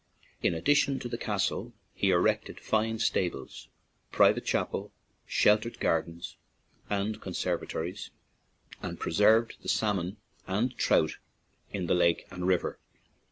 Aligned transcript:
In 0.41 0.55
addition 0.55 0.97
to 0.97 1.07
the 1.07 1.15
castle, 1.19 1.73
he 1.93 2.09
erected 2.09 2.59
fine 2.59 2.97
stables, 2.97 3.67
a 4.11 4.15
private 4.15 4.45
chapel, 4.45 4.91
sheltered 5.27 5.79
gardens, 5.79 6.37
and 6.89 7.21
conserva 7.21 7.69
tories, 7.69 8.09
and 8.81 8.99
preserved 8.99 9.57
the 9.61 9.69
salmon 9.69 10.17
and 10.47 10.75
trout 10.75 11.19
in 11.71 11.85
the 11.85 11.93
lake 11.93 12.25
and 12.31 12.47
river. 12.47 12.79